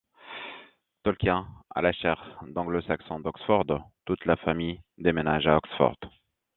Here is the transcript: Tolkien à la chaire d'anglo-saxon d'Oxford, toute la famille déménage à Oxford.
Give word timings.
Tolkien 1.03 1.45
à 1.69 1.83
la 1.83 1.91
chaire 1.91 2.39
d'anglo-saxon 2.47 3.19
d'Oxford, 3.19 3.67
toute 4.05 4.25
la 4.25 4.35
famille 4.35 4.81
déménage 4.97 5.45
à 5.45 5.55
Oxford. 5.57 5.95